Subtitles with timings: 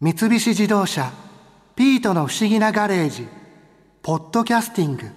[0.00, 1.10] 三菱自動車
[1.74, 3.26] 「ピートの不思議なガレージ」
[4.00, 5.10] 「ポッドキャスティング」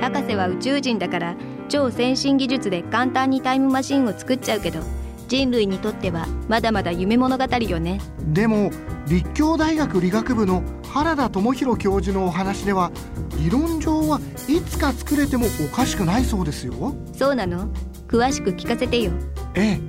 [0.00, 1.36] 博士は宇宙人だから
[1.68, 4.80] 超先進技術で簡単にタイムマシンを作っちゃうけど
[5.28, 8.00] 人類にとってはまだまだ夢物語よね。
[8.32, 8.70] でも
[9.06, 12.90] 立教大学理学部の原田智博教授のお話では
[13.38, 16.94] 理論上はいつか作れてもおかしくないそうですよ。
[17.16, 17.68] そうなの？
[18.08, 19.12] 詳しく聞かせてよ。
[19.54, 19.80] ええ。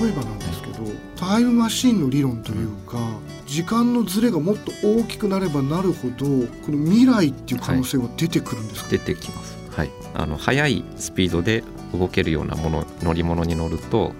[0.00, 0.84] 例えばなんですけど
[1.16, 2.98] タイムマシンの理論というか
[3.46, 9.56] 時間のズレがもっと大きくなればなるほどこの未来っていう可能性は出てくるんですか、出てきます。
[9.70, 14.12] はい、あの速いスピードで動けるようなもの乗り物に乗ると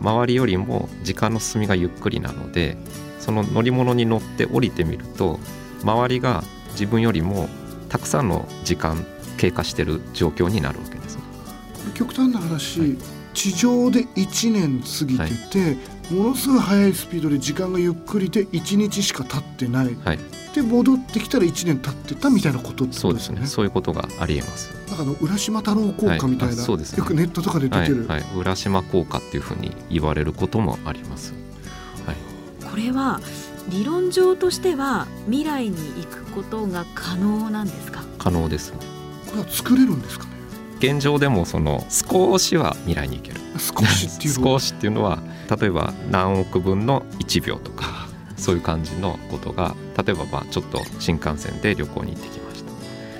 [0.00, 2.76] 周りよりも時間の進みがゆっくりなので
[3.18, 5.38] その乗り物に乗って降りてみると
[5.82, 6.42] 周りが
[6.72, 7.48] 自分よりも
[7.88, 9.04] たくさんの時間
[9.36, 11.22] 経過してる状況になるわけですね。
[11.94, 15.76] 極端な話、はい地上で1年過ぎてて、
[16.10, 20.18] ものすごい速いスピードで時間がゆっくりで1日しか経ってないはい、
[20.54, 23.26] で戻ってきたら1年経ってたみたいなことってそうでね。
[23.26, 23.46] ことですね。
[23.46, 24.72] そういうことがありえます。
[24.88, 31.32] なんかあの浦島太郎効果みたいな、はいあそうですねよくネットとかで出てる、はいはい、浦島効果っていうふうに言われることもあります。
[32.06, 32.16] はい、
[32.68, 33.20] これは
[33.68, 38.02] 理論上としては未来に行くことが可能なんですか？
[38.18, 38.72] 可能です。
[38.72, 38.78] こ
[39.36, 40.24] れは作れるんですか？
[40.24, 40.29] ね
[40.80, 43.40] 現状でもその少しは未来に行ける。
[43.58, 44.52] 少しっていうの？
[44.52, 45.18] は少しっていうのは
[45.60, 52.64] 例えば何億分の1秒とかそういう感じのことが例えばまあちょっと新幹線で旅行に行ってきまし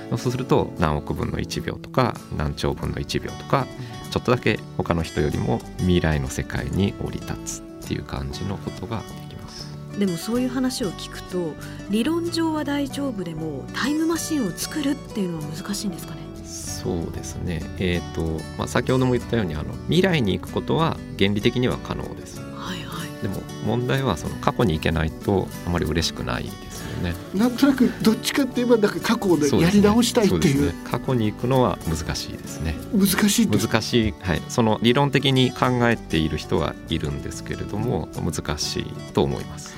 [0.09, 0.17] た。
[0.17, 3.67] そうすると何億分の1秒とか何兆分の1秒とか
[4.11, 9.69] ちょっとだけ他の人よりも未来の世界に降り立つっていう感じのことができます。
[9.99, 11.53] でもそういう話を聞くと
[11.91, 16.30] 理論上は大丈夫でもタイムマシンを作るっていうのは難しいんですかね？
[16.51, 17.63] そうですね。
[17.79, 18.23] えっ、と、
[18.59, 22.41] まあ、先ほども言ったようにあの未来に行くことは原理的には可能です。
[22.41, 23.23] はいはい。
[23.23, 27.15] でも問題はその過去に行けないとあまり嬉しくないですよね。
[27.35, 30.41] なんとなくどっちかって言えばなんか過去でやり直したいっていう。
[30.41, 30.75] そですね。
[30.91, 32.75] 過去に行くのは難しいですね。
[32.93, 39.75] 難しい難しい、はい、その理論的に考えている人はいるんですけれども難しいと思います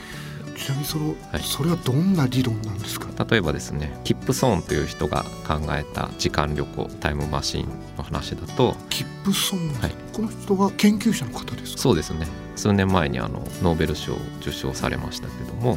[0.62, 1.42] ちなみにその、はい。
[1.42, 3.08] それはどんな理論なんですか？
[3.24, 9.94] 例えばですねキップソーンという人が考えた時間旅行タイムマシンの話だとキップソン、はい。
[10.12, 11.82] この人は研究者の方ですか？
[11.82, 12.26] そうですね。
[12.54, 15.76] 数年前にあのノーベル賞を受賞されましたけども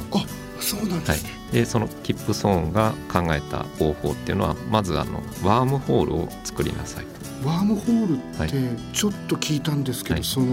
[0.59, 7.05] そうなんですね、でそのキップソーンが考えた方法っていうのはまずあのワームホールを作りなさい
[7.43, 8.57] ワームホールはって
[8.93, 10.23] ちょっと聞いたんですけど、はい。
[10.23, 10.47] その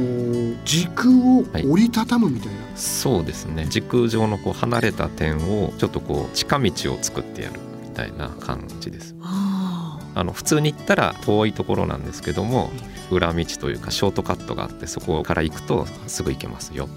[0.65, 3.67] 時空を折りたたむみたいな、そうですね。
[3.67, 9.15] 時空上のこう離れた点をちょっとこう近道を作ってやるみたいな感じです。
[9.23, 12.71] ああの普通に行ったら遠いところなんですけども
[13.11, 16.89] 裏道というかショートカットがあってそこから行くとすぐ行けますよ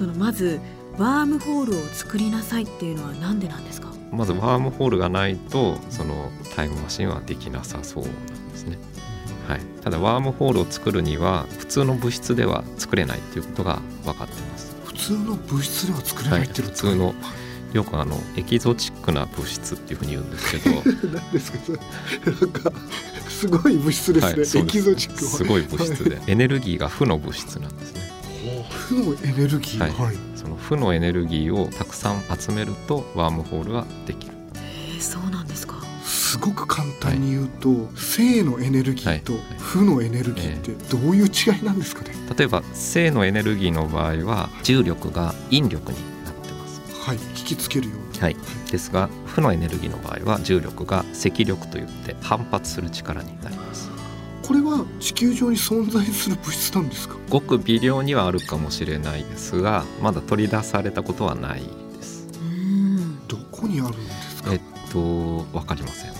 [0.00, 0.58] そのまず
[0.96, 3.88] ワームホールを作りなさいっていうのはなんでなんですか？
[4.10, 8.14] まずワームホールがないとそのタイムマシンはできなさそうなん
[8.48, 8.78] ですね。
[9.46, 14.74] はい、ただワームホールを作るには普通の物質では作れないっていうことが分かってます。
[14.86, 16.74] 普通の物質では作れないっていうはい。
[16.74, 17.14] 普通の
[17.74, 20.76] よくあのエキゾチックな物質っていうふうに言うんですけど。
[21.12, 21.78] なんですかそれ
[22.40, 22.72] なんか
[23.28, 25.30] すごい物質ですね、はいそうエキゾチックは。
[25.30, 26.22] すごい物質で。
[26.26, 28.09] エネルギーが負の物質なんですね
[28.68, 29.80] 負のエネルギー。
[29.80, 29.90] はい。
[29.90, 34.32] はい、その負のエネルギーをたくさん集めるとワームホールはできる。
[34.54, 35.80] えー、そうなんですか。
[36.04, 39.42] すごく簡単に言うと、正のエネルギーとはい。
[39.58, 46.80] 負のエネルギーってどういう違いなんですかね、例えば正のエネルギーの場合は重力が引力になってます。
[47.00, 47.16] はい。
[47.36, 48.36] 引きつけるようにはい。
[48.70, 53.69] ですが負のエネルギーの場合は重力が積力といって反発する力になります
[54.50, 57.14] これは地球上に存在する物質なんですか？
[57.28, 62.26] ごく微量にはあるかもしれないですがまだ取り出されたことはないです。
[63.28, 64.52] どこにあるんですか？
[64.52, 64.60] えっ
[64.90, 66.12] と分かりません。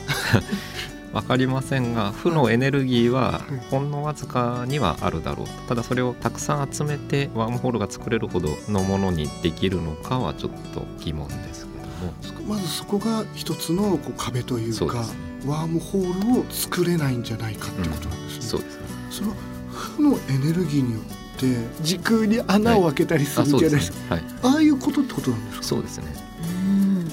[1.12, 5.52] 分かりませんが負のエネルギーはほんのわずかにはあるだろうと。
[5.70, 12.54] ただそれをたくさん集めてワームホールが作れるほどのものにできるのかはちょっと疑問ですけども。
[12.54, 18.86] まずそこが一つのこう壁というかそうですねワームホールを作れないんじゃないかってことなんですね、そうですね。
[19.10, 19.34] その
[19.70, 24.06] 負のエネルギーによって時空に穴を開けたりするじゃないですか、すね。
[24.10, 24.22] はい。
[24.42, 25.64] ああいうことってことなんですか？
[25.64, 26.29] そうですね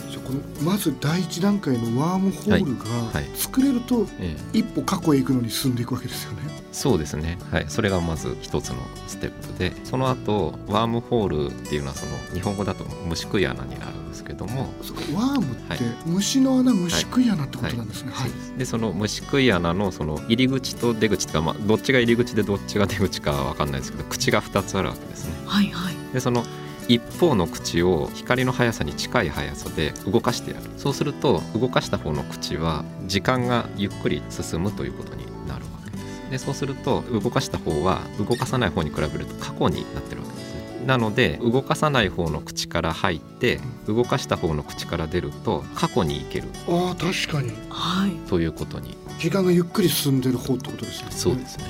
[0.09, 3.37] じゃあこのまず第一段階のワームホールがはいはい。
[3.37, 6.39] 作れるとえ一歩過去へ行くのに進んでいくわけですよね。
[6.71, 7.37] そうですね。
[7.51, 7.65] はい。
[7.67, 8.75] それがまず一つの
[9.07, 14.73] ステップでその後ワームホールっていうのはその日本語だと虫食い穴になるんですけども
[15.13, 15.79] ワームって、はい。
[16.05, 18.11] 虫の穴虫食い穴ってことなんですね。
[18.13, 18.31] はい。
[18.57, 25.33] でその虫食い穴のその入り口と出口っていうか、まあ、どっちが入り口でどっちが出口かは分かんないですけど口が2つあるわけですね。
[25.45, 25.95] はいはい。
[26.13, 26.43] でその
[26.87, 30.63] 一方の口を光の速さに近い速さで動かしてやる。
[30.77, 36.31] そうすると動かした方の口は時間がゆっくり進むということになるわけです。
[36.31, 40.85] でそうすると動かした方は動かさない方に比べると過去になってるわけですね。
[40.85, 46.47] なので動かさない方の口から入って動かした方の口から出ると過去に行ける。
[46.69, 47.51] ああ確かに。
[47.69, 48.11] はい。
[48.29, 48.95] ということに。
[49.19, 51.11] 時間がゆっくり進んでる方ってことですね。
[51.11, 51.65] そうですね。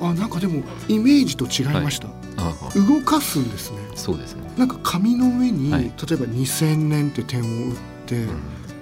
[0.00, 2.08] あなんかでもイメージと違いました。
[2.08, 2.25] ああ
[2.74, 3.78] 動かすんですね。
[3.94, 5.84] そうですね、なんか紙の上に、はい。
[5.84, 8.16] 例えば2000年って点を打って、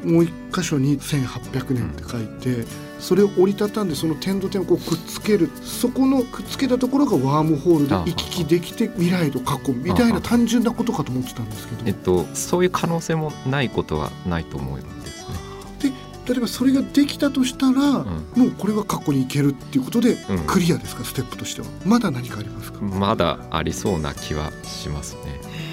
[0.05, 0.15] うん。
[0.15, 2.67] もう一箇所に1800年って書いて、
[3.01, 5.51] それを折りたたんでその点と点をこうくっつける。
[5.62, 14.95] そこのくっつけたところがワームホールであ行き来できて未来と過去みたいな単純なことかと思ってたんですけど、えっと、そういう可能性もないことはないと思うんです。
[14.97, 15.04] ね。
[16.26, 25.41] 例えばそれができたとしたら、うんもうこれは過去に行けるっていうことでうんクリアですか、ステップとしてはまだ何かありますか、まだありそうな気はしますね。
[25.59, 25.65] へ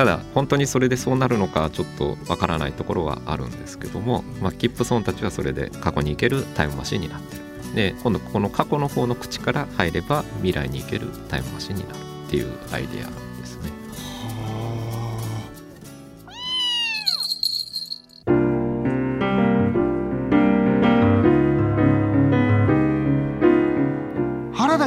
[0.00, 7.42] ただ本当にそれでそうなるのかちょっとわからないところはあるんですけども、まあ、キップソンたちはそれで過去に行けるタイムマシンになってる。
[7.74, 13.06] で今度この過去の方の口から入れば未来に行けるタイムマシンになるっていうアイデア
[13.38, 13.79] ですね。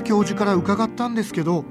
[0.04, 1.64] 田教授から伺ったんですけど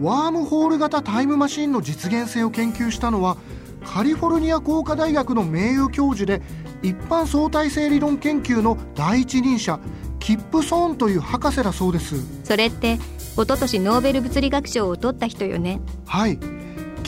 [0.00, 3.36] ワームホール型タイムマシンの実現性を研究したのは
[3.84, 6.42] カリフォルニア工科大学の名誉教授で
[6.82, 9.80] 一般相対性理論研究の第一人者
[10.20, 12.16] キップソーンという博士だそうです。
[12.44, 15.80] それって一昨年ノーベル物理学賞を取った人よね？
[16.06, 16.38] はい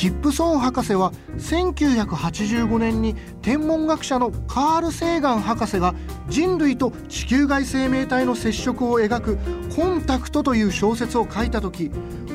[0.02, 5.94] キップソン博士は1985年に天文学者のカール・セーガン博士が
[6.28, 9.38] 人類と地球外生命体の接触を描く
[9.76, 11.92] 「コンタクト」という小説を書いた時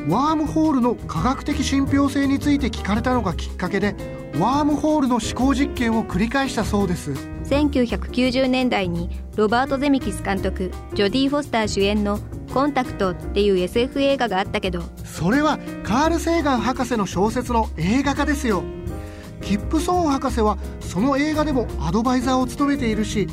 [0.07, 3.97] ワームホールの科学的信憑性について聞かれたのがきっかけで
[4.39, 7.11] ワームホールの思考実験を繰り返したそうです。
[7.49, 12.17] 1990年代にロバート・ゼミキス監督ジョディ・フォスター主演の
[12.57, 14.81] 「コンタクト」っていう SF 映画があったけど。
[15.06, 18.63] それはカール・セーガン博士の小説の映画化ですよ。
[19.42, 23.27] キップソーン博士はその映画でもアドバイザーを務めているし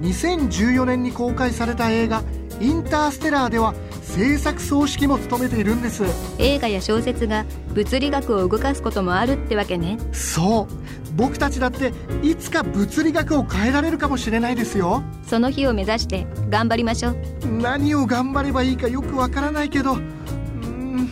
[0.00, 2.22] 2014年に公開された映画
[2.58, 6.04] 「インターステラー」では制作総指揮も務めているんです。
[6.38, 7.44] 映画や小説が
[7.74, 9.98] 物理学を動かすこともあるってわけね。
[10.12, 10.79] そう
[11.20, 15.02] 僕たちだっていつか物理学を変えられるかもしれないですよ。
[15.22, 17.16] その日を目指して頑張りましょう。
[17.60, 21.10] 何を頑張ればいいかよくわからないけどうーん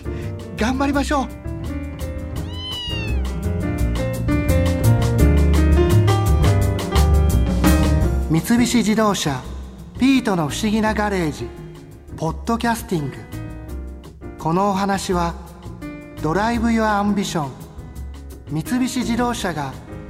[0.56, 1.28] 頑張りましょう。
[8.30, 9.42] 三菱自動車
[9.98, 11.46] ピートの不思議なガレージ
[12.16, 13.16] ポッドキャスティング。
[14.38, 15.34] このお話は
[16.22, 17.50] Drive your Ambition
[18.50, 19.74] 三菱自動車が